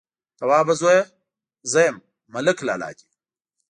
[0.39, 1.03] _توابه زويه!
[1.71, 1.95] زه يم،
[2.33, 3.05] ملک لالا دې.